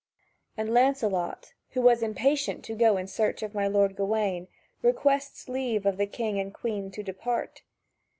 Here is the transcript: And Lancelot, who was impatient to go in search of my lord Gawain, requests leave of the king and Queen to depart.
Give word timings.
And 0.57 0.73
Lancelot, 0.73 1.53
who 1.73 1.81
was 1.83 2.01
impatient 2.01 2.63
to 2.65 2.73
go 2.73 2.97
in 2.97 3.05
search 3.05 3.43
of 3.43 3.53
my 3.53 3.67
lord 3.67 3.95
Gawain, 3.95 4.47
requests 4.81 5.47
leave 5.47 5.85
of 5.85 5.97
the 5.97 6.07
king 6.07 6.39
and 6.39 6.51
Queen 6.51 6.89
to 6.89 7.03
depart. 7.03 7.61